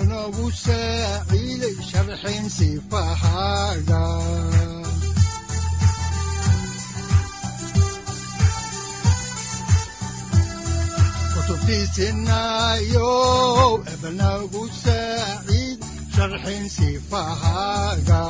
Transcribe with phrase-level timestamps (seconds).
[0.00, 4.00] wuxunogu saaciiday sharxin sifahaaga
[11.80, 13.10] kutubtiisinayo
[13.92, 15.80] ebnagu saaciid
[16.14, 18.22] sharxin sifahaaga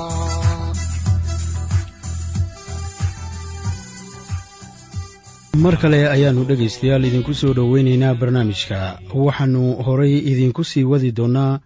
[5.62, 8.98] mar kale ayaannu dhegaystayaal idinku soo dhoweynaynaa barnaamijka.
[9.14, 11.60] Waxaannu horay idinku sii wadi doonnaa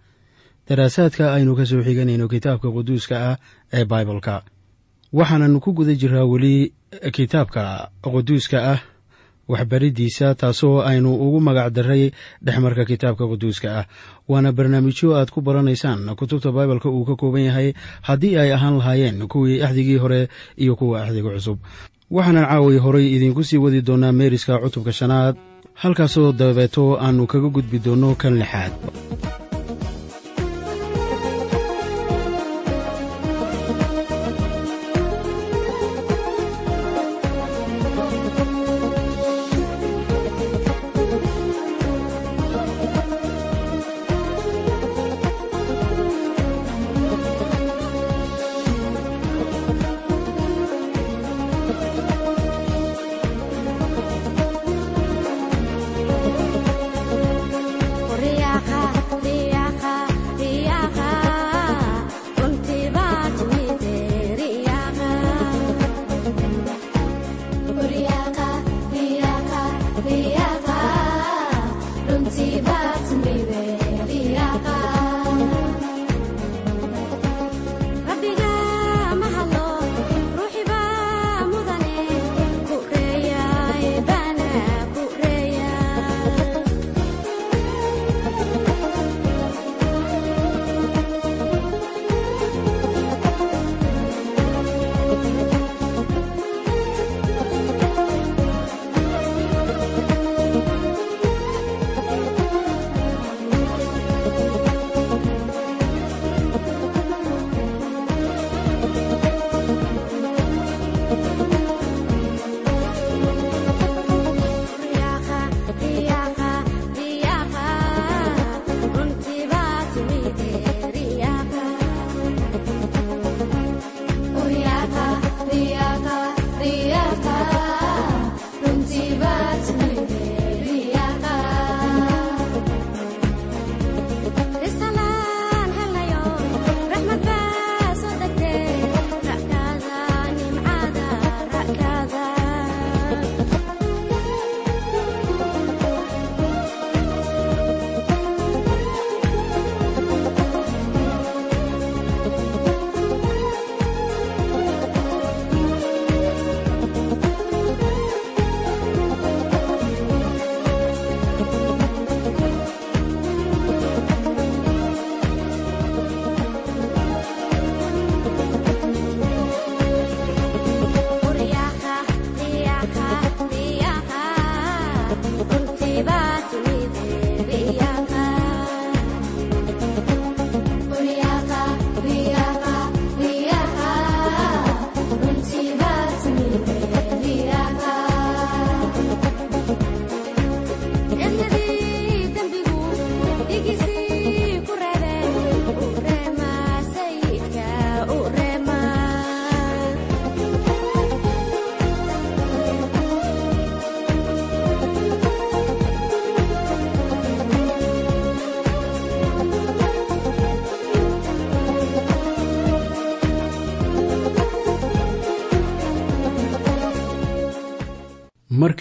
[0.69, 3.37] daraasaadka aynu ka soo xiganayno kitaabka quduuska ah
[3.73, 4.43] ee baibalka
[5.13, 6.73] waxaananu ku guda jiraa weli
[7.11, 8.79] kitaabka quduuska ah
[9.47, 12.11] waxbariddiisa taasoo aynu ugu magac daray
[12.45, 13.85] dhexmarka kitaabka quduuska ah.
[14.27, 19.27] Waana barnaamijyo aad ku baranaysaan kutubta baibalka uu ka kooban yahay haddii ay ahaan lahaayeen
[19.27, 21.59] kuwii axdigii hore iyo kuwa axdiga cusub
[22.15, 25.35] waxaanan caaway horay idiinku sii wadi doonnaa meeriska cutubka shanaad
[25.81, 28.73] halkaasoo dabeeto aannu kaga gudbi doonno kan lixaad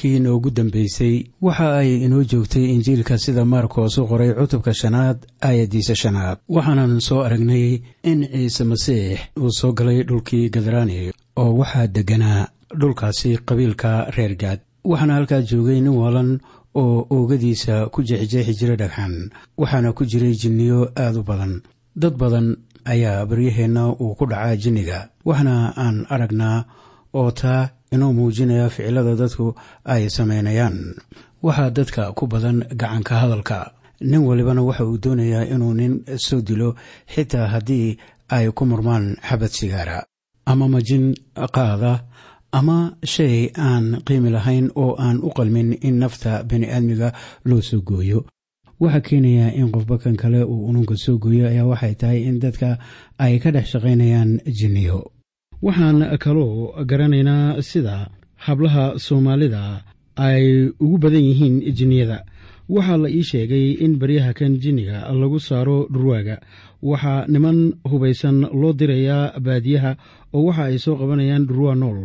[0.04, 5.94] markii noogu dambeysay waxa ay inoo joogtay injiilka sida maarkos u qoray cutubka shanaad aayaddiisa
[5.94, 6.38] shanaad.
[6.48, 12.48] Waxaanan soo aragnay in ciise masiix uu soo galay dhulkii gadraani oo waxaa degganaa
[12.80, 14.60] dhulkaasi qabiilka reer gaad.
[14.84, 16.40] Waxaana halkaa joogay nin walan
[16.74, 21.62] oo oogadiisa ku jeexjeexi jiray dhagxan waxaana ku jiray jinniyo aad u badan.
[21.96, 26.64] Dad badan ayaa baryaheenna uu ku dhacaa jinniga waxna aan aragnaa
[27.14, 29.46] oo taa inoo muujinaya ficilada dadku
[29.84, 30.76] ay samaynayaan
[31.42, 33.58] waxaa dadka ku badan gacanka hadalka.
[34.00, 35.92] Nin walibana waxa uu doonayaa inuu nin
[36.26, 36.74] soo dilo
[37.14, 37.96] xitaa haddii
[38.36, 39.98] ay ku murmaan xabad sigaara.
[40.46, 41.14] Ama majin
[41.56, 42.04] qaada
[42.52, 47.08] ama shay aan qiimi lahayn oo aan u qalmin in nafta bini'aadmiga
[47.48, 48.20] loo soo gooyo.
[48.80, 52.78] Waxaa keenayaa in qofba kan kale uu ununka soo gooyo ayaa waxay tahay in dadka
[53.18, 54.98] ay ka dhex shaqaynayaan jinniyo
[55.66, 57.96] waxaan kaloo garanaynaa sida
[58.46, 59.62] hablaha soomaalida
[60.16, 62.18] ay ugu badan yihiin jinniyada.
[62.74, 66.36] Waxaa la ii sheegay in baryaha kan jinniga lagu saaro dhurwaaga.
[66.82, 67.58] Waxaa niman
[67.90, 69.90] hubaysan loo dirayaa baadiyaha
[70.36, 72.00] oo waxa ay soo qabanayaan dhurwaa nool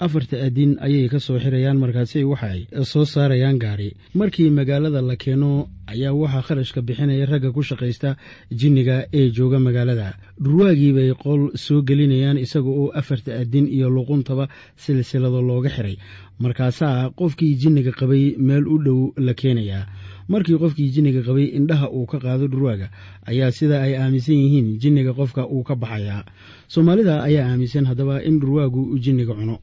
[0.00, 3.92] afarta adin ayay ka soo xirayaan markaasi waxay soo saarayaan gaari.
[4.14, 8.16] Markii magaalada la keeno ayaa waxaa kharashka bixinaya ragga ku shaqaysta
[8.50, 10.16] jinniga ee jooga magaalada.
[10.40, 15.96] Dhurwaagii bay qol soo gelinayaan isaga oo afarta adin iyo luquntaba silsilado looga xiray.
[16.40, 19.84] Markaasaa qofkii jinniga qabay meel u dhow la keenayaa
[20.30, 22.88] markii qofkii jinniga qabay indhaha uu ka qaado dhurwaaga
[23.26, 26.24] ayaa sida ay aaminsan yihiin jinniga qofka uu ka baxayaa
[26.68, 29.58] soomaalida ayaa aaminsan haddaba in dhurwaagu jinniga cuno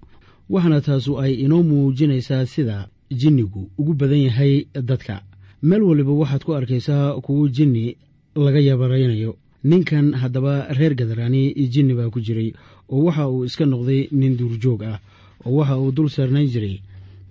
[0.50, 5.22] waxaana taasu ay inoo muujinaysaa sida jinnigu ugu badan yahay dadka.
[5.62, 7.96] Meel waliba waxaad ku arkaysaa kuwo jinni
[8.36, 9.36] laga yabaraynayo.
[9.64, 12.54] Ninkan haddaba reer gadaraani jinni baa ku jiray
[12.90, 15.00] oo waxa uu iska noqday nin duurjoog ah
[15.46, 16.80] oo waxa uu dul saarnayn jiray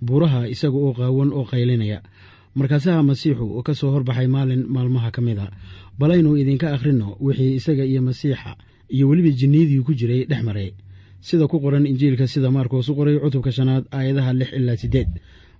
[0.01, 2.01] buuraha isaga oo qaawan oo qaylinaya.
[2.55, 5.47] Markaasaha masiixu ka soo horbaxay maalin maalmaha ka mid a
[5.99, 8.55] balaynu idinka akhrinno wixii isaga iyo masiixa
[8.89, 10.73] iyo weliba jinniyadii ku jiray dhex maray
[11.21, 15.09] sida ku qoran injiilka sida maarkoos u qoray cutubka shanaad aayadaha lix ilaa siddeed.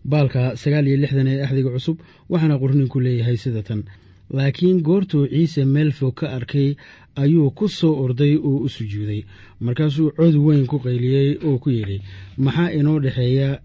[0.05, 1.97] Baalka sagaal iyo lixdan ee axdiga cusub
[2.29, 3.83] waxaana qorninku leeyahay sida tan
[4.29, 6.75] laakiin goortuu ciise meel fog ka arkay
[7.15, 9.21] ayuu ku soo orday oo u sujuuday.
[9.59, 12.01] Markaasuu cod weyn ku qayliyey oo ku yidhi
[12.37, 13.59] maxaa inoo dhexeeya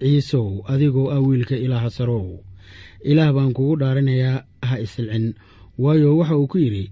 [0.00, 2.26] ciisow adigoo ah wiilka ilaaha sarow?
[3.04, 5.34] Ilaah baan kugu dhaarinayaa ha isilcin.
[5.78, 6.90] Waayo waxa uu ku yidhi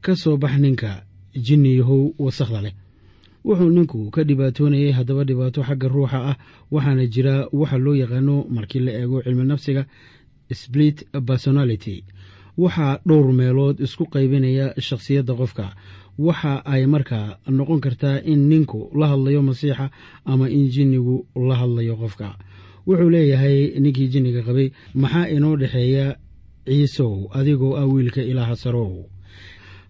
[0.00, 1.02] ka soo bax ninka
[1.46, 2.74] jinniyahow wasakhda leh
[3.48, 6.36] wuxuu ninku ka dhibaatoonayay haddaba dhibaato xagga ruuxa ah
[6.74, 9.82] waxaana jira waxa loo yaqaano markii la eego cilmi nafsiga
[10.60, 10.96] split
[11.28, 11.96] personality.
[12.62, 15.66] Waxaa dhowr meelood isku qaybinaya shakhsiyadda qofka.
[16.26, 19.90] Waxa ay markaa noqon kartaa in ninku la hadlayo masiixa
[20.32, 21.16] ama in jinnigu
[21.48, 22.28] la hadlayo qofka.
[22.86, 24.68] Wuxuu leeyahay ninkii jinniga qabay
[25.02, 26.06] maxaa inoo dhexeeya
[26.66, 28.90] ciisow adigoo ah wiilka ilaaha sarow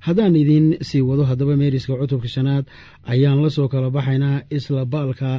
[0.06, 2.64] haddaan idiin sii wado haddaba meeriska cutubka shanaad
[3.12, 5.30] ayaan la soo kala baxaynaa isla baalka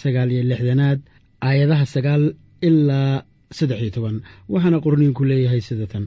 [0.00, 0.98] sagaal iyo lixdanaad
[1.48, 2.24] aayadaha sagaal
[2.68, 3.22] ilaa
[3.58, 4.16] saddex iyo toban.
[4.52, 6.04] Waxaana qorniinku leeyahay sida tan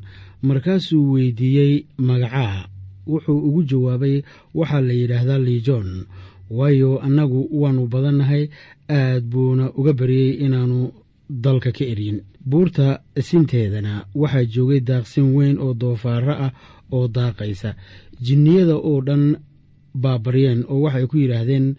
[0.48, 2.68] markaasuu weydiiyey magacaa.
[3.12, 4.16] Wuxuu ugu jawaabay
[4.60, 5.90] waxaa la yidhaahdaa liijoon
[6.58, 8.44] waayo annagu waannu badannahay
[8.90, 10.82] aad buuna uga baryey inaannu
[11.30, 16.52] dalka ka eryin buurta sinteedana waxaa joogay daaqsin weyn oo doofaaro ah
[16.92, 17.76] oo daaqaysa.
[18.26, 19.38] Jinniyada oo dhan
[19.94, 21.76] baabaryeen oo waxay ku yidhaahdeen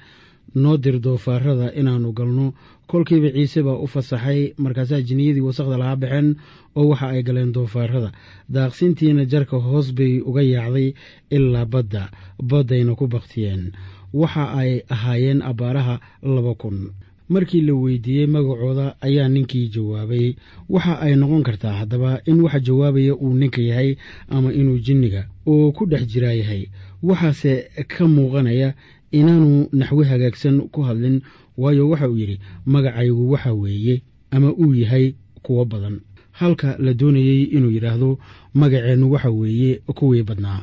[0.54, 2.54] noo dir doofaarada inaannu galno.
[2.90, 6.28] Kolkiiba ciise baa u fasaxay markaasaa jinniyadii wasaqda laga baxeen
[6.74, 8.10] oo waxa ay galeen doofaarada
[8.54, 10.94] daaqsintiina jarka hoos bay uga yaacday
[11.30, 12.10] ilaa badda
[12.42, 13.72] baddayna ku baktiyeen.
[14.12, 16.90] Waxa ay ahaayeen abbaaraha laba kun
[17.30, 20.34] markii la weydiiyey magacooda ayaa ninkii jawaabay.
[20.68, 23.96] Waxa ay noqon kartaa haddaba in waxa jawaabaya uu ninka yahay
[24.28, 26.66] ama inuu jinniga oo ku dhex jiraa yahay.
[27.02, 28.74] Waxaase ka muuqanaya
[29.12, 31.20] inaanu naxwe hagaagsan ku hadlin
[31.56, 36.00] waayo waxa uu yidhi magacaygu waxa weeye ama uu yahay kuwo badan.
[36.32, 38.18] Halka la doonayey inuu yidhaahdo
[38.54, 40.62] magaceennu waxa weeye kuwii badnaa.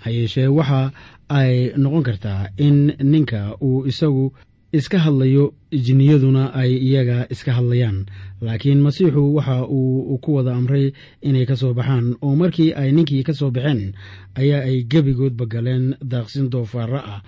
[0.00, 0.92] Ha yeeshee waxa
[1.28, 4.32] ay noqon kartaa in ninka uu isagu
[4.78, 7.98] iska hadlayo jinniyaduna ay iyaga iska hadlayaan.
[8.44, 13.22] Laakiin masiixu waxa uu ku wada amray inay ka soo baxaan oo markii ay ninkii
[13.22, 13.94] ka soo baxeen
[14.40, 17.20] ayaa ay gebigoodba galeen daaqsin doofaaro ah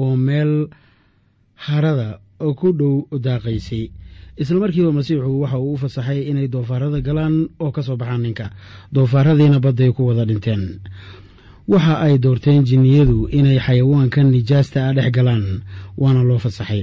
[0.00, 0.68] oo meel
[1.54, 2.20] harada
[2.60, 3.84] ku dhow daaqaysay.
[4.40, 8.50] Isla markiiba masiixu waxa uu u fasaxay inay doofaarada galaan oo ka soo baxaan ninka.
[8.92, 10.80] Doofaaradiina badday ku wada dhinteen
[11.68, 15.44] waxa ay doorteen jinniyadu inay xayawaankan nijaasta ah dhex galaan
[16.00, 16.82] waana loo fasaxay.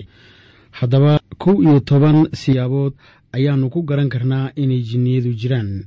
[0.78, 2.94] Haddaba kow iyo toban siyaabood
[3.36, 5.86] ayaannu ku garan karnaa inay jinniyadu jiraan.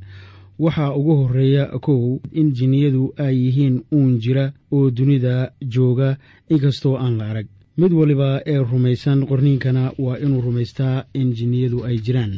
[0.59, 6.17] Waxaa ugu horreeya kow in jinniyadu ay yihiin uun jira oo dunida jooga
[6.53, 7.47] inkastoo aan la arag.
[7.77, 12.35] Mid waliba ee rumaysan qorniinkana waa inuu rumaystaa in jinniyadu ay jiraan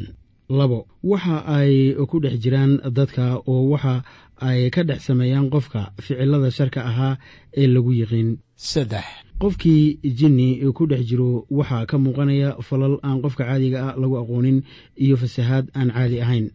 [0.49, 0.87] labo.
[1.03, 4.03] Waxa ay ku dhex jiraan dadka oo waxa
[4.41, 7.19] ay ka dhex sameeyaan qofka ficilada sharka ahaa
[7.57, 9.05] ee lagu yiqiin saddex.
[9.41, 14.63] Qofkii jinni ku dhex jiro waxaa ka muuqanaya falal aan qofka caadiga ah lagu aqoonin
[14.97, 16.47] iyo fasahaad aan caadi ahayn.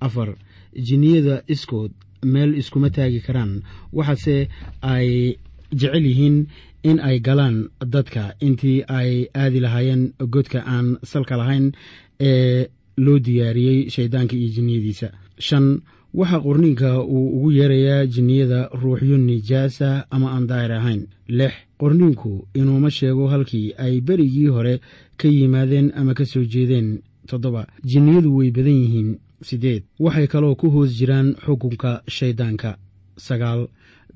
[0.00, 0.36] Afar
[0.74, 1.92] jinniyada iskood
[2.22, 3.62] meel iskuma taagi karaan.
[3.92, 4.48] Waxaase
[4.82, 5.36] ay
[5.72, 6.46] jecel yihiin
[6.82, 10.02] in ay galaan dadka intii ay aadi lahaayeen
[10.34, 11.72] godka aan salka lahayn
[12.20, 12.68] ee
[13.04, 15.08] loo diyaariyey shayddaanka iyo jinniyadiisa.
[15.46, 15.66] Shan
[16.14, 21.02] waxaa qorniinka uu ugu yeerayaa jinniyada ruuxyo nijaasa ama aan daahir ahayn.
[21.38, 24.74] Lix qorniinku inuuma sheego halkii ay berigii hore
[25.16, 26.88] ka yimaadeen ama ka soo jeedeen.
[27.28, 29.10] Toddoba jinniyadu way badan yihiin.
[29.42, 32.76] Siddeed waxay kaloo ku hoos jiraan xukunka shayddaanka
[33.16, 33.68] sagaal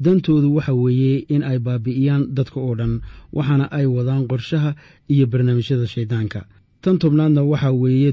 [0.05, 3.01] dantoodu waxa weeye in ay baabi'iyaan dadka oo dhan
[3.33, 4.75] waxaana ay wadaan qorshaha
[5.09, 6.41] iyo barnaamijyada shayddaanka
[6.83, 8.11] tan tobnaadna waxaa weeye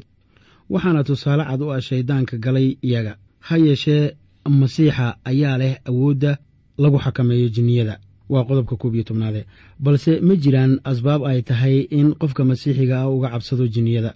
[0.73, 3.13] waxaana tusaale cad u ah shayddaanka galay iyaga.
[3.47, 4.03] Ha yeeshee
[4.59, 6.31] masiixa ayaa leh awoodda
[6.83, 7.95] lagu xakameeyo jinniyada.
[8.31, 9.41] Waa qodobka koob iyo tobnaade
[9.83, 14.11] balse ma jiraan asbaab ay tahay in qofka masiixiga ah uga cabsado jinniyada.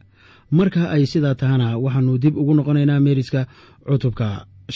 [0.57, 3.41] Marka ay sidaa tahana waxaannu dib ugu noqonaynaa meeriska
[3.87, 4.27] cutubka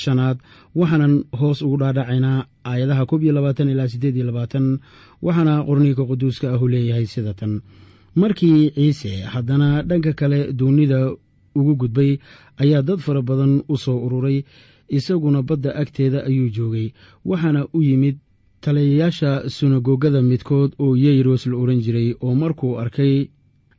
[0.02, 0.38] shanaad
[0.80, 2.38] waxaanan hoos ugu dhaadhacaynaa
[2.70, 4.66] aayadaha koob iyo labaatan ilaa siddeed iyo labaatan
[5.26, 7.54] waxaana qorniinka quduuska ahu leeyahay sida tan
[8.22, 11.00] markii ciise haddana dhanka kale duunida
[11.60, 12.12] ugu gudbay
[12.64, 14.44] ayaa dad fara badan u soo ururay
[14.98, 16.88] isaguna badda agteeda ayuu joogay
[17.26, 18.18] waxaana u yimid
[18.62, 23.28] taliyayaasha sunagogada midkood oo yeyros la odhan jiray oo markuu arkay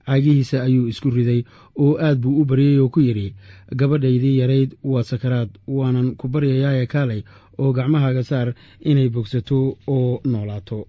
[0.07, 1.41] caagihiisa ayuu isku riday
[1.83, 3.35] oo aad buu u baryey oo ku yidhi
[3.79, 7.23] gabadhaydii yarayd waa sakaraad waanan ku baryayaaye kaalay
[7.59, 8.49] oo gacmahaaga saar
[8.91, 10.87] inay bogsato oo noolaato.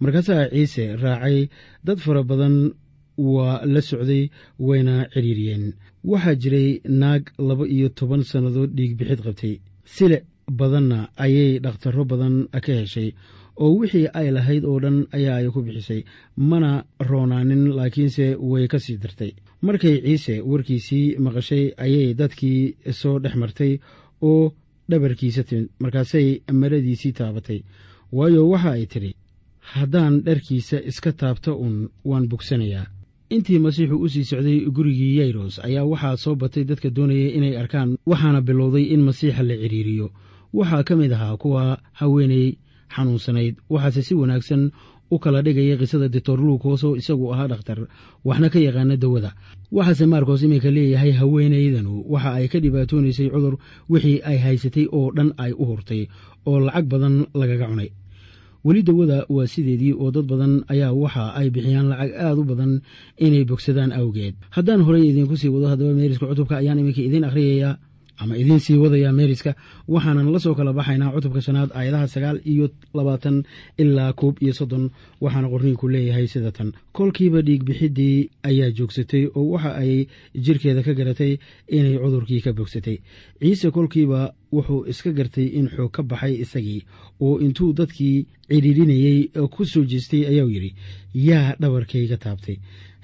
[0.00, 1.48] Markaasaa ciise raacay
[1.84, 2.56] dad fara badan
[3.34, 4.22] waa la socday
[4.68, 5.64] wayna cidhiiriyeen
[6.10, 6.68] waxaa jiray
[7.02, 9.54] naag laba iyo toban sannadood dhiigbixid qabtay.
[9.94, 10.18] Sile
[10.58, 13.08] badanna ayay dhakhtarro badan ka heshay
[13.62, 16.00] oo wixii ay lahayd oo dhan ayaa ay ku bixisay
[16.50, 16.70] mana
[17.08, 19.32] roonaanin laakiinse way ka sii dartay.
[19.66, 22.60] Markay ciise warkiisii maqashay ayay dadkii
[23.00, 23.72] soo dhex martay
[24.28, 24.52] oo
[24.90, 25.68] dhabarkiisa timid.
[25.82, 26.28] Markaasay
[26.60, 27.60] maradiisii taabatay.
[28.16, 29.12] Waayo waxa ay tidhi
[29.72, 31.74] haddaan dharkiisa iska taabto un
[32.08, 32.86] waan bogsanayaa
[33.30, 37.90] intii masiixu u sii socday gurigii yayros ayaa waxaa soo batay dadka doonaya inay arkaan
[38.10, 40.06] waxaana bilowday in masiixa la cidhiiriyo
[40.58, 42.46] waxaa ka mid ahaa kuwa haweeney
[42.94, 44.70] xanuunsanayd waxaase si wanaagsan
[45.10, 47.78] u kala dhigaya qisada doctor luukooso isagu ahaa dhakhtar
[48.24, 49.30] waxna ka yaqaana dawada.
[49.72, 53.54] Waxaase maarkos iminka leeyahay haweenaydanu waxa ay ka dhibaatoonaysay cudur
[53.90, 56.02] wixii ay haysatay oo dhan ay u hurtay
[56.46, 57.90] oo lacag badan lagaga cunay
[58.64, 62.72] weli dawada waa sideedii oo dad badan ayaa waxa ay bixiyaan lacag aad u badan
[63.26, 64.34] inay bogsadaan awgeed.
[64.56, 67.78] Haddaan horey idiinku sii wado haddaba meeriska cutubka ayaan iminka idiin akhriyayaa
[68.22, 69.54] ama idiin sii wadayaa meeriska
[69.88, 73.36] waxaanan la soo kala baxaynaa cutubka shanaad aayadaha sagaal iyo labaatan
[73.82, 74.84] ilaa koob iyo soddon
[75.20, 76.72] waxaana qorniinku leeyahay sida tan.
[76.92, 80.06] Kolkiiba dhiigbixiddii ayaa joogsatay oo waxa ay
[80.44, 81.32] jirkeeda ka garatay
[81.68, 82.96] inay cudurkii ka bogsatay.
[83.40, 84.20] Ciise kolkiiba
[84.52, 86.80] wuxuu iska gartay in xoog ka baxay isagii
[87.20, 89.18] oo intuu dadkii cidhiidhinayey
[89.54, 90.70] ku soo jeestay ayaa yidhi
[91.14, 92.56] yaa dhabarkayga taabtay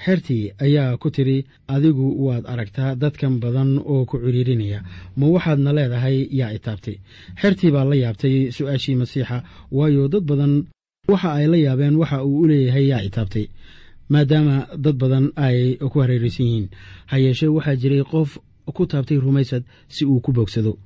[0.05, 4.81] xertii ayaa ku tidhi adigu waad aragtaa dadkan badan oo ku cidhiidhinaya
[5.17, 6.29] ma waxaadna leedahay?
[6.31, 6.97] Yaa i taabtay.
[7.41, 10.65] Xertii baa la yaabtay su'aashii masiixa waayo dad badan
[11.09, 12.87] waxa ay la yaabeen waxa uu u leeyahay.
[12.93, 13.47] Yaa i taabtay.
[14.09, 16.69] Maadaama dad badan ay ku hareeraysan yihiin
[17.11, 18.39] ha yeeshee waxaa jiray qof
[18.77, 20.79] ku taabtay rumaysad si uu ku bogsado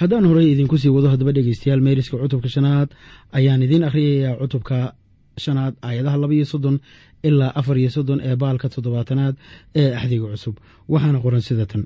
[0.00, 2.88] haddaan horey idinku sii wado haddaba dhegeystayaal meeriska cutubka shanaad
[3.32, 4.94] ayaan idiin akhriyayaa cutubka
[5.44, 6.76] shanaad aayadaha laba iyo soddon
[7.28, 9.34] ilaa afar iyo soddon ee baalka toddobaatanaad
[9.80, 10.56] ee axdiga cusub.
[10.92, 11.84] Waxaana qoran sida tan.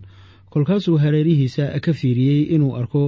[0.53, 3.03] Kolkaasuu hareerihiisa ka fiiriyey inuu arko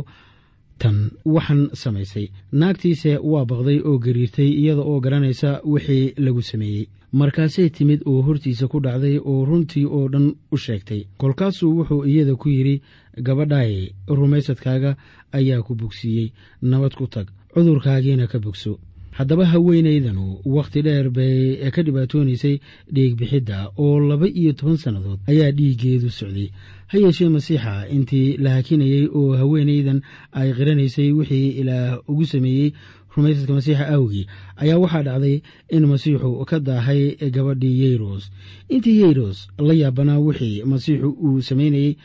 [0.82, 0.96] tan.
[1.34, 2.26] Waxan samaysay.
[2.60, 6.84] Naagtiise waa baqday oo gariirtay iyada oo garanaysa wixii lagu sameeyey.
[7.20, 11.00] Markaasay timid oo hortiisa ku dhacday oo runtii oo dhan u sheegtay.
[11.20, 12.82] Kolkaasuu wuxuu iyada ku yidhi
[13.26, 13.74] gabadhaay
[14.18, 14.96] rumaysadkaaga
[15.38, 16.32] ayaa ku bogsiiyey.
[16.62, 17.26] Nabad ku tag.
[17.54, 18.78] Cudurkaagiina ka bogso
[19.18, 20.24] haddaba haweenaydanu
[20.56, 22.56] wakhti dheer bay ka dhibaatoonaysay
[22.94, 26.48] dhiigbixidda oo laba iyo toban sannadood ayaa dhiiggeedu socday.
[26.90, 30.00] Ha yeeshee masiixa intii la hakinayey oo haweenaydan
[30.32, 32.70] ay qiranaysay wixii ilaah ugu sameeyey
[33.16, 34.26] rumaysadka masiixa awgii
[34.62, 35.36] ayaa waxaa dhacday
[35.76, 38.30] in masiixu ka daahay gabadhii yeyros
[38.68, 41.96] intii yeyros la yaabanaa wixii masiixu uu samaynayey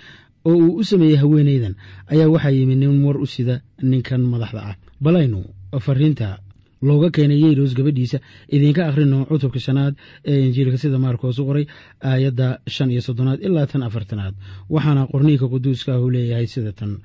[0.45, 1.75] oo uu u sameeyey haweenaydan
[2.07, 4.75] ayaa waxaa yimi nin war u sida ninkan madaxda ah.
[5.01, 5.43] Balaynu
[5.79, 6.39] fariinta
[6.81, 8.17] looga keenay yeyros gabadhiisa.
[8.55, 9.93] Idinka akhrino cutubka shanaad
[10.25, 11.65] ee injiilka sida maarkoos u qoray
[12.09, 14.33] aayadda shan iyo soddonaad ilaa tan afartanaad.
[14.69, 16.97] Waxaana qorniinka quduuska ah uu leeyahay sida tan.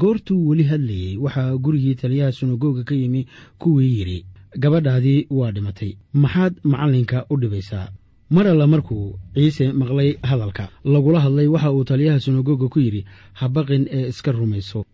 [0.00, 3.26] Goortuu weli hadlayey waxaa gurigii taliyaha sunagoga ka yimi
[3.58, 4.18] kuwii yidhi
[4.62, 5.90] gabadhaadii waa dhimatay.
[6.12, 7.88] Maxaad macallinka u dhibaysaa?
[8.30, 10.68] Mar alla markuu ciise maqlay hadalka.
[10.84, 13.04] Lagula hadlay waxa uu taliyaha sunagoga ku yidhi
[13.40, 14.84] habaqin ee iska rumayso.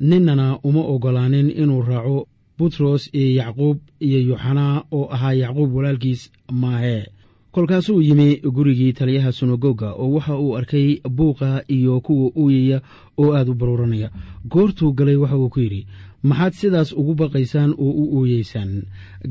[0.00, 2.28] Ninnana uma oggolaanin inuu raaco
[2.62, 6.22] butros iyo yacquub iyo yuxanaa oo ahaa yacquub walaalkiis
[6.62, 7.02] maahee
[7.54, 12.78] kolkaasuu yimi gurigii taliyaha sunagoga oo waxa uu arkay buuqa iyo kuwa uuyaya
[13.18, 14.08] oo aad u baruuranaya.
[14.52, 15.86] Goortuu galay waxa uu ku yidhi
[16.22, 18.72] maxaad sidaas ugu baqaysaan oo u uuyeysaan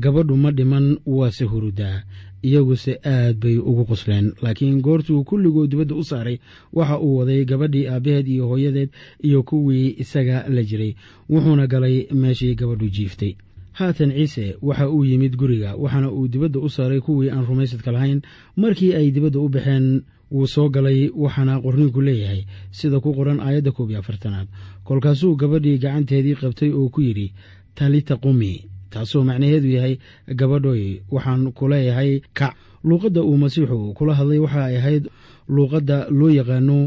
[0.02, 2.02] gabadhu ma dhiman waase hurudaa
[2.42, 6.38] iyaguse aad bay ugu qosleen laakiin goortuu kulligood dibadda u saaray
[6.72, 8.90] waxa uu waday gabadhii aabbaheed iyo hooyadeed
[9.22, 10.94] iyo kuwii isaga la jiray.
[11.30, 13.34] Wuxuuna galay meeshii gabadhu jiiftay.
[13.72, 18.20] Haatan ciise waxa uu yimid guriga waxaana uu dibadda u saaray kuwii aan rumaysadka lahayn.
[18.56, 23.70] Markii ay dibadda u baxeen wuu soo galay waxaana qorniinku leeyahay sida ku qoran aayadda
[23.72, 24.48] koob iyo afartanaad.
[24.84, 27.32] Kolkaasuu gabadhii gacanteedii qabtay oo ku yidhi
[27.74, 29.94] talita qumi taasoo macnaheedu yahay
[30.40, 30.84] gabadhoy
[31.14, 32.54] waxaan ku leeyahay kac
[32.88, 35.04] luuqadda uu masiixu kula hadlay waxa ay ahayd
[35.48, 36.78] luuqadda loo yaqaano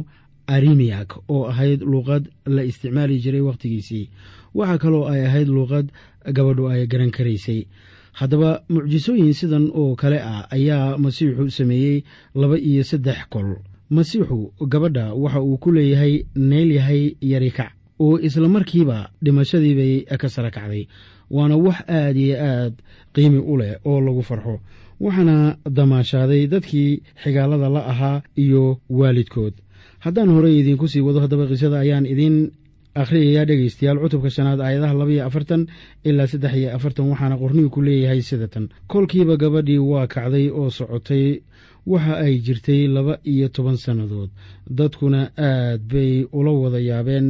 [0.48, 2.24] arimiyak oo ahayd luuqad
[2.56, 4.10] la isticmaali jiray wakhtigiisii
[4.58, 5.88] waxaa kaloo ay ahayd luuqad
[6.36, 7.68] gabadhu ay garan karaysay.
[8.20, 12.04] Haddaba mucjisooyin sidan oo kale ah ayaa masiixu sameeyey
[12.36, 13.50] laba iyo saddex kol.
[13.90, 20.50] Masiixu gabadha waxa uu ku leeyahay neel yahay yarikac oo isla markiiba dhimashadiibay ka sara
[20.52, 20.88] kacday
[21.32, 22.74] waana wax aad iyo aad
[23.13, 24.60] qiimi u leh oo lagu farxo.
[25.00, 29.54] Waxaana damaashaaday dadkii xigaalada la ahaa iyo waalidkood.
[30.00, 32.52] Haddaan horey idiinku sii wado haddaba qisada ayaan idiin
[32.95, 35.67] akhriyayaa dhegaystayaal cutubka shanaad aayadaha laba iyo afartan
[36.04, 41.41] ilaa saddex iyo afartan waxaana qorniinku leeyahay sida tan kolkiiba gabadhii waa kacday oo socotay
[41.91, 44.30] waxa ay jirtay laba iyo toban sannadood.
[44.78, 47.28] Dadkuna aad bay ula wada yaabeen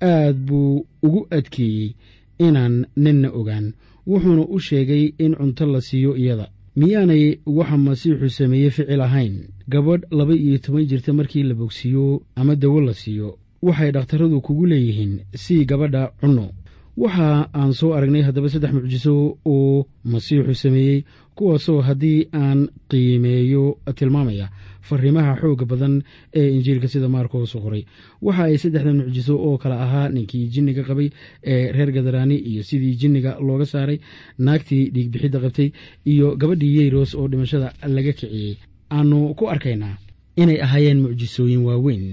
[0.00, 1.94] aad buu ugu adkeeyey
[2.38, 3.72] inaan ninna ogaan.
[4.06, 6.48] Wuxuuna u sheegay in cunto la siiyo iyada.
[6.76, 9.34] Miyaanay waxa masiixu sameeyey ficil ahayn?
[9.68, 13.38] Gabadh laba iyo toban jirta markii la bogsiiyo ama dawo la siiyo?
[13.62, 16.50] Waxay dhakhtaradu kugu leeyihiin sii gabadha cunno.
[16.96, 24.48] Waxa aan soo aragnay haddaba saddex mucjiso oo masiixu sameeyey kuwaasoo haddii aan qiimeeyo tilmaamaya
[24.88, 25.94] fariimaha xooga badan
[26.40, 27.82] ee injiilka sida maarkoos u qoray.
[28.26, 31.08] Waxa ay saddexdan mucjiso oo kale ahaa ninkii jinniga qabay
[31.52, 33.98] ee reer gadaraani iyo sidii jinniga looga saaray
[34.38, 35.68] naagtii dhiigbixidda qabtay
[36.12, 38.56] iyo gabadhii yeyros oo dhimashada laga kiciyey.
[38.90, 39.96] Aanu ku arkaynaa
[40.36, 42.04] inay ahaayeen mucjisooyin waaweyn.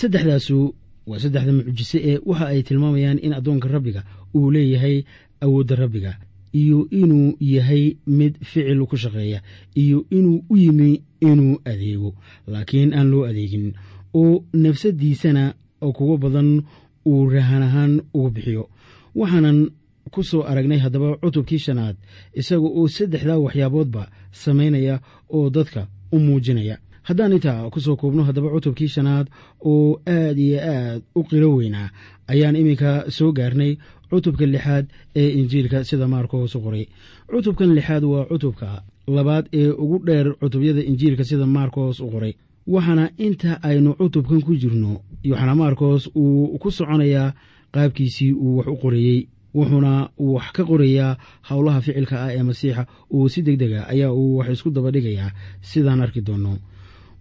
[0.00, 0.58] Saddexdaasu
[1.06, 4.02] waa saddexda mucjise ee waxa ay tilmaamayaan in addoonka rabbiga
[4.34, 4.96] uu leeyahay
[5.44, 6.12] awoodda rabbiga
[6.52, 9.42] iyo inuu yahay mid ficil ku shaqeeya
[9.74, 12.14] iyo inuu u yimi inuu adeego.
[12.46, 13.72] Laakiin aan loo adeegin
[14.14, 15.54] oo nafsaddiisana
[15.96, 16.62] kuwo badan
[17.06, 18.68] uu rahan ahaan ugu bixiyo.
[19.14, 19.70] Waxaanan
[20.10, 21.96] ku soo aragnay haddaba cutubkii shanaad
[22.34, 28.48] isaga oo saddexdaa waxyaaboodba samaynaya oo dadka u muujinaya haddaan intaa ku soo koobno haddaba
[28.54, 29.26] cutubkii shanaad
[29.70, 31.88] oo aad iyo aad u qiro weynaa
[32.32, 33.72] ayaan iminka soo gaarnay
[34.10, 34.86] cutubka lixaad
[35.16, 36.84] ee injiilka sida maarkoos u qoray.
[37.30, 42.32] Cutubkan lixaad waa cutubka labaad ee ugu dheer cutubyada injiilka sida maarkoos u qoray.
[42.66, 47.34] Waxaana inta aynu cutubkan ku jirno yoxana maarkoos uu ku soconayaa
[47.74, 49.20] qaabkiisii uu wax u qoreeyey
[49.54, 51.16] wuxuuna wax ka qorayaa
[51.50, 52.86] howlaha ficilka ah ee masiixa.
[53.14, 56.52] Uu si deg dega ayaa uu wax isku daba dhigayaa sidaan arki doonno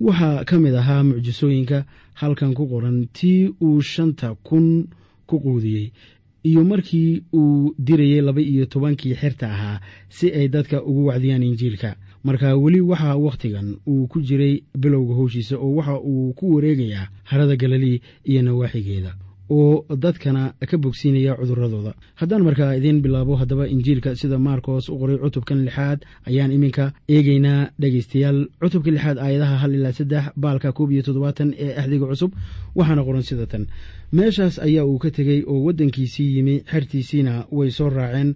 [0.05, 1.85] waxaa ka mid ahaa mucjisooyinka
[2.21, 4.67] halkan ku qoran tii uu shanta kun
[5.29, 5.91] ku quudiyey
[6.49, 11.95] iyo markii uu dirayey laba iyo tobankii xerta ahaa si ay dadka ugu wacdiyaan injiilka.
[12.23, 17.55] Marka weli waxaa wakhtigan uu ku jiray bilowga howshiisa oo waxa uu ku wareegayaa harada
[17.55, 19.11] galilii iyo nawaaxigeeda
[19.57, 25.17] oo dadkana ka bogsiinaya cuduradooda haddaan markaa idiin bilaabo haddaba injiilka sida maarkoos u qoray
[25.23, 26.85] cutubkan lixaad ayaan iminka
[27.15, 28.39] eegeynaa dhegaystayaal.
[28.61, 32.31] Cutubka lixaad aayadaha hal ilaa saddex baalka koob iyo toddobaatan ee axdiga cusub
[32.75, 33.63] waxaana qoran sida tan.
[34.17, 38.29] Meeshaas ayaa uu ka tegey oo waddankiisii yimi xertiisiina way soo raaceen.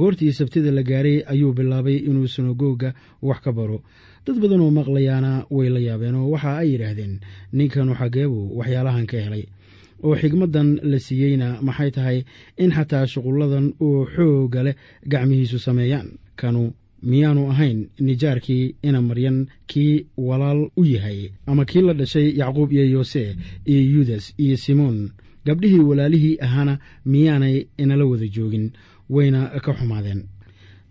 [0.00, 2.90] Goortii sabtida la gaaray ayuu bilaabay inuu sinagoga
[3.22, 3.78] wax ka baro.
[4.26, 7.14] Dad badan oo maqlayaana way la yaabeen oo waxa ay yidhaahdeen
[7.52, 9.44] ninkanu xageebuu waxyaalahan ka helay
[10.02, 12.18] oo xigmaddan la siiyeyna maxay tahay
[12.62, 14.74] in xataa shuqulladan uu xoogga leh
[15.12, 16.08] gacmihiisu sameeyaan.
[16.40, 16.62] Kanu
[17.10, 19.38] miyaanu ahayn nijaarkii ina maryan
[19.70, 23.36] kii walaal u yahay ama kii la dhashay yacquub iyo yoose
[23.66, 25.10] iyo yudas iyo simoon.
[25.46, 28.70] Gabdhihii walaalihii ahaana miyaanay inala wada joogin
[29.10, 30.22] wayna ka xumaadeen.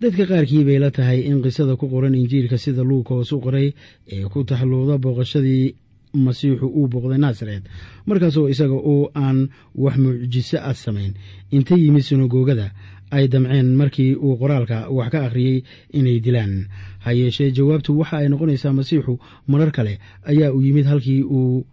[0.02, 3.68] Dadka qaarkii bay la tahay in qisada ku qoran injiilka sida luukoos u qoray
[4.12, 5.76] ee ku taxalluuda booqashadii
[6.14, 7.64] masiixu uu booqday naasareed
[8.06, 11.14] markaasoo isaga oo aan wax mucjiso ah samayn
[11.52, 12.72] inta yimid sinagoogada
[13.12, 16.68] ay damceen markii uu qoraalka wax ka akhriyey inay dilaan.
[17.04, 21.66] Ha yeeshee jawaabtu waxa ay noqonaysaa masiixu marar kale ayaa uu yimid halkii uu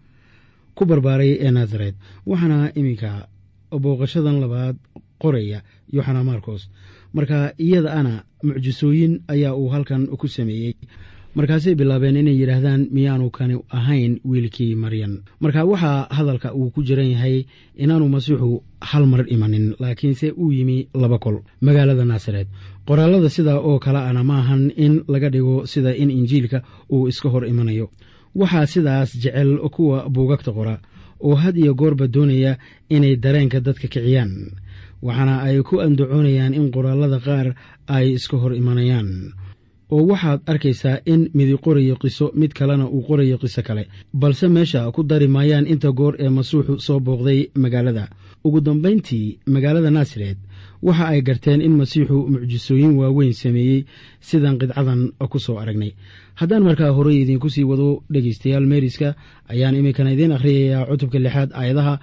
[0.75, 1.95] ku barbaaray ee naasareed
[2.27, 3.29] waxaana iminka
[3.71, 4.77] booqashadan labaad
[5.23, 6.63] qoraya yoxana marcos.
[7.15, 10.75] Marka iyada ana mucjisooyin ayaa uu halkan ku sameeyey
[11.39, 17.11] markaasay bilaabeen inay yidhaahdaan miyaanu kani ahayn wiilkii maryan marka waxaa hadalka uu ku jiran
[17.15, 17.37] yahay
[17.83, 18.51] inaanu masiixu
[18.91, 21.37] hal mar imanin laakiinse uu yimi laba kol.
[21.67, 22.49] Magaalada naasareed.
[22.89, 26.59] Qoraalada sidaa oo kale ana ma ahan in laga dhigo sida in injiilka
[26.93, 27.87] uu iska hor imanayo.
[28.35, 30.75] Waxaa sidaas jecel kuwa buugagta qora
[31.21, 32.59] oo had iyo goorba doonaya
[32.91, 34.33] inay dareenka dadka kiciyaan.
[35.03, 37.47] Waxaana ay ku andacoonayaan in qoraalada qaar
[37.87, 39.11] ay iska hor imanayaan
[39.91, 43.89] oo waxaad arkaysaa in midi qorayo qiso mid kalena uu qorayo qiso kale.
[44.13, 48.09] Balse meesha ku dari maayaan inta goor ee masuuxu soo booqday magaalada.
[48.45, 50.37] Ugu dambayntii magaalada naasareed
[50.83, 53.85] waxa ay garteen in masiixu mucjisooyin waaweyn sameeyey
[54.21, 55.93] sidan qidcadan ku soo aragnay.
[56.35, 59.15] Haddaan markaa horey idiinku sii wado dhegaystayaal meeriska
[59.49, 61.95] ayaan iminkana idiin akhriyayaa cutubka lixaad aayadaha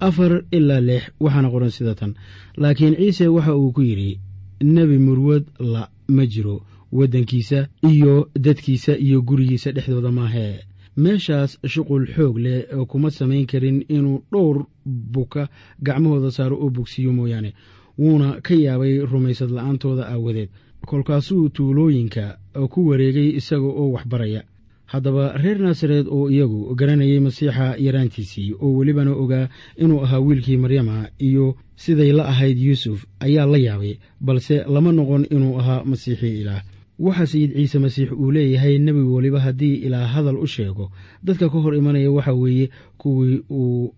[0.00, 2.14] afar ilaa lix waxaana qoran sida tan.
[2.56, 4.18] Laakiin ciise waxa uu ku yidhi
[4.62, 10.60] nebi murwad la ma jiro waddankiisa iyo dadkiisa iyo gurigiisa dhexdooda maahee
[10.96, 15.48] meeshaas shuqul xoog leh kuma samayn karin inuu dhowr buka
[15.82, 17.52] gacmahooda saaro oo bogsiiyo mooyaane
[17.98, 20.48] wuuna ka yaabay rumaysad la'aantooda aawadeed.
[20.86, 22.38] Kolkaasuu tuulooyinka
[22.70, 24.42] ku wareegay isaga oo waxbaraya.
[24.86, 31.08] Haddaba reer naasareed oo iyagu garanayay masiixa yaraantiisii oo welibana ogaa inuu ahaa wiilkii maryama
[31.18, 36.62] iyo siday la ahayd yuusuf ayaa la yaabay balse lama noqon inuu ahaa masiixii ilaah
[36.98, 40.90] waxaa sayid ciise masiix uu leeyahay nebi weliba haddii ilaa hadal u sheego
[41.24, 43.94] dadka ka hor imanaya waxa weeye kuwii uu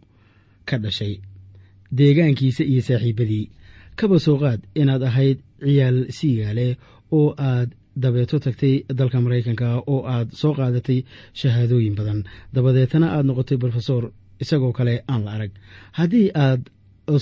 [0.64, 1.20] ka dhashay
[1.92, 3.50] deegaankiisa iyo saaxiibbadii
[3.96, 6.76] kaba soo qaad inaad ahayd ciyaal siigaale
[7.12, 12.24] oo aad dabeeto tagtay dalka maraykanka oo aad soo qaadatay shahaadooyin badan.
[12.54, 14.10] Dabadeetana aad noqotay brofesor
[14.42, 15.50] isagoo kale aan la arag.
[15.92, 16.62] Haddii aad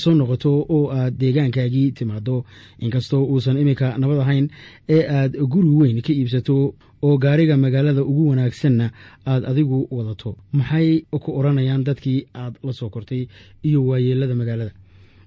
[0.02, 2.44] soo noqoto oo aad deegaankaagii timaado
[2.84, 4.46] inkastoo uusan iminka nabad ahayn
[4.88, 6.74] ee aad guri weyn ka iibsato
[7.06, 8.86] oo gaariga magaalada ugu wanaagsanna
[9.26, 10.88] aad adigu wadato maxay
[11.22, 13.26] ku odhanayaan dadkii aad la soo kortay
[13.66, 14.72] iyo waayeelada magaalada?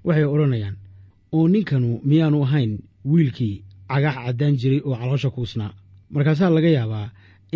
[0.04, 0.76] Waxay odhanayaan
[1.36, 2.72] oo ninkanu miyaanu ahayn
[3.04, 3.54] wiilkii
[3.90, 5.72] cagax caddaan jiray oo caloosha kuusnaa
[6.10, 7.06] markaasaa laga yaabaa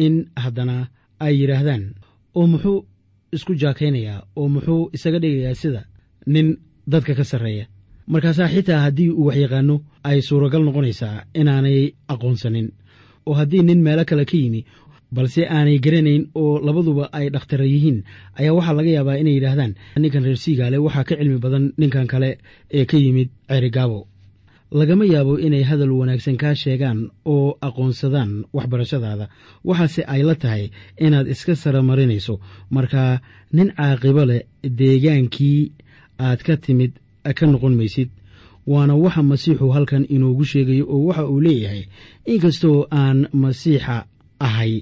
[0.05, 0.77] in haddana
[1.25, 1.83] ay yidhaahdaan
[2.39, 2.79] oo muxuu
[3.33, 4.19] isku jaakaynayaa?
[4.37, 5.83] Oo muxuu isaga dhigayaa sida?
[6.27, 6.49] Nin
[6.93, 7.65] dadka ka sarreeya.
[8.13, 9.75] Markaasaa xitaa haddii uu waxyaqaano
[10.09, 11.81] ay suuragal noqonaysaa inaanay
[12.13, 12.69] aqoonsanin
[13.29, 14.61] oo haddii nin meelo kale ka yimi
[15.15, 17.99] balse aanay garanayn oo labaduba ay dhakhtara yihiin
[18.41, 19.73] ayaa waxaa laga yaabaa inay yidhaahdaan
[20.03, 22.31] ninkan reer siigaale waxaa ka cilmi badan ninkan kale
[22.79, 24.01] ee ka yimid ceerigaabo
[24.81, 26.99] lagama yaabo inay hadal wanaagsan kaa sheegaan
[27.33, 29.27] oo aqoonsadaan waxbarashadaada.
[29.69, 30.65] Waxaase ay la tahay
[31.07, 32.35] inaad iska saramarinayso
[32.77, 33.13] markaa
[33.57, 34.43] nin caaqibo leh
[34.81, 35.61] deegaankii
[36.27, 36.93] aad ka timid
[37.39, 38.09] ka noqon maysid.
[38.67, 41.83] Waana waxa masiixu halkan inoogu sheegayo oo waxa uu leeyahay
[42.33, 43.97] inkastoo aan masiixa
[44.47, 44.73] ahay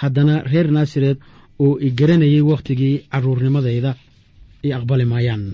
[0.00, 1.18] haddana reer naasareed
[1.64, 3.92] oo i garanayay wakhtigii carruurnimadayda
[4.66, 5.44] i aqbali maayaan.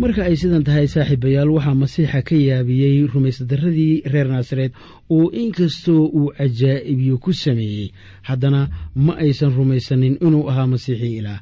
[0.00, 4.72] Marka ay sidan tahay saaxiibayaal waxaa masiixa ka yaabiyey rumaysdaradii reer naasareed
[5.16, 7.88] oo inkastoo uu cajaa'ibyo ku sameeyey
[8.28, 8.60] haddana
[9.06, 11.40] ma aysan rumaysanin inuu ahaa masiixii ilaah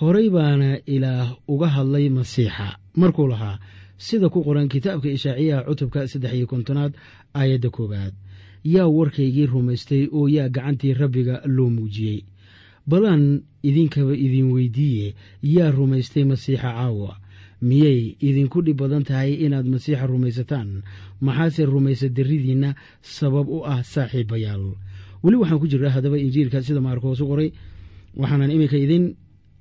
[0.00, 2.76] horey baana ilaah uga hadlay masiixa.
[2.96, 3.58] Markuu lahaa
[3.98, 6.92] sida ku qoran kitaabka ishaaciyaha cutubka saddex iyo kontonaad
[7.34, 8.14] aayadda koowaad.
[8.64, 12.24] Yaa warkaygii rumaystay oo yaa gacantii rabbiga loo muujiyey.
[12.86, 17.18] Balaan idinkaba idin weydiiye yaa rumaystay masiixa caawa.
[17.62, 20.82] Miyay idinku dhib badan tahay inaad masiixa rumaysataan?
[21.20, 24.64] Maxaase rumaysa darridiinna sabab u ah saaxiibayaal?
[25.22, 27.50] Weli waxaan ku jirnaa haddaba injiilka sida maarkoos u qoray
[28.14, 29.04] waxaanan iminka idin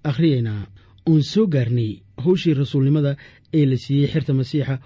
[0.03, 0.67] akhriyaynaa
[1.09, 1.91] oon soo gaarnay
[2.25, 3.15] howshii rasuulnimada
[3.53, 4.79] ee la siiyey xerta masiixa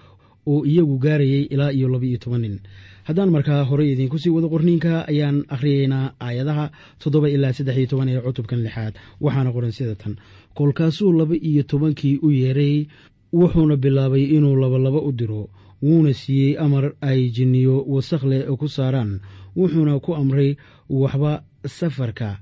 [0.46, 2.60] oo iyagu gaarayay ilaa iyo laba iyo toban nin.
[3.04, 6.70] Haddaan markaa horey idiinku sii wado qorniinka ayaan akhriyeynaa aayadaha
[7.02, 10.14] toddoba ilaa saddex iyo toban ee cutubkan lixaad waxaana qoran sida tan.
[10.54, 12.86] Kolkaasuu laba iyo tobankii u yeeray
[13.32, 15.48] wuxuuna bilaabay inuu labalaba u diro
[15.82, 19.20] wuuna siiyey amar ay jinniyo wasakh leh ku saaraan
[19.56, 20.56] wuxuuna ku amray
[20.90, 22.38] waxba safarka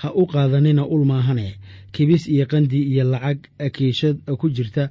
[0.00, 1.48] ha u qaadanina ul maahane.
[1.92, 3.38] Kibis iyo qandi iyo lacag
[3.74, 4.90] kiishad ku jirta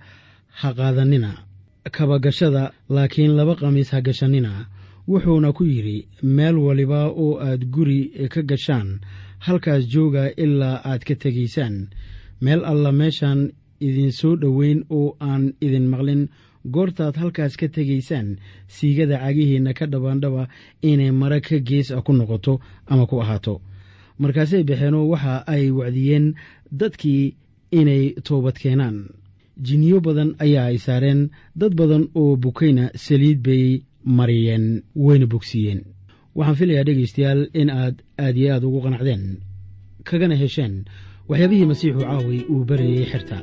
[0.59, 1.31] ha qaadanina.
[1.91, 4.67] Kabagashada laakiin laba khamiis ha gashanina.
[5.07, 8.99] Wuxuuna ku yidhi meel waliba oo aad guri ka gashaan
[9.39, 11.87] halkaas jooga ilaa aad ka tegaysaan.
[12.41, 16.27] Meel alla meeshaan idin soo dhoweyn oo aan idin maqlin.
[16.67, 20.47] Goortaad halkaas ka tegaysaan siigada cagihiinna ka dhabaandhaba
[20.81, 22.59] inay mara ka gees a ku noqoto
[22.91, 23.61] ama ku ahaato
[24.21, 26.25] markaasay baxeenoo waxa ay wacdiyeen
[26.79, 27.35] dadkii
[27.79, 28.97] inay toobad keenaan
[29.67, 31.21] jinniyo badan ayaa ay saareen
[31.59, 33.65] dad badan oo bukayna saliid bay
[34.17, 34.65] mariyeen
[35.05, 35.81] wayna bogsiiyeen.
[36.37, 39.23] Waxaan filayaa dhegaystayaal in aad aad iyo aad ugu qanacdeen
[40.07, 40.73] kagana hesheen
[41.29, 43.37] waxyaabihii masiixu caaway uu barayay xerta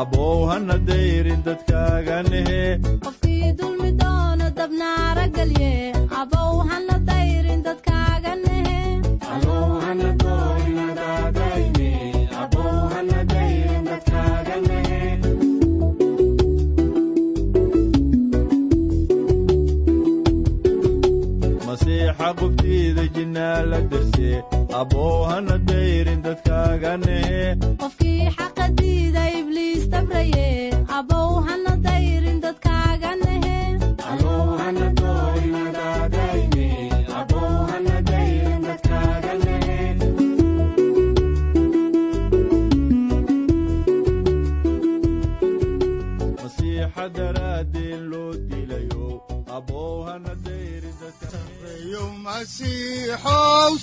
[0.00, 2.62] abow hana dayrin dadkaaganehe
[3.04, 5.70] qofkii dulmi doono dabnaara gelye
[6.20, 8.78] abow hana dayrin dadkaaga nehe
[21.66, 24.30] masiixa qubtiida jinnaa la darse
[24.80, 27.40] abow hana dayrin dadkaaganehe
[27.82, 28.01] qofkii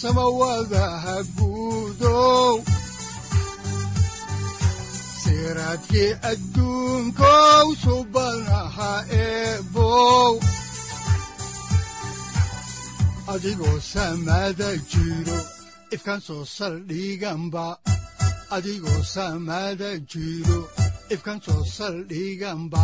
[0.10, 2.58] samawadaha guudow
[5.22, 8.92] siraadkii adduunkow subanaha
[9.22, 10.34] eebow
[13.34, 15.38] adigoo samada jiro
[15.96, 17.68] ifkan soo saldhiganba
[18.56, 20.60] adigoo samada jiro
[21.14, 22.84] ifkan soo saldhiganba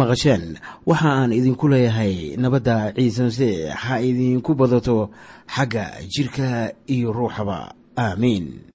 [0.00, 0.44] maqasheen
[0.86, 5.10] waxa aan idinku leeyahay nabadda ciise masiix ha idinku badato
[5.54, 6.48] xagga jirka
[6.94, 7.58] iyo ruuxaba.
[7.96, 8.73] Aamiin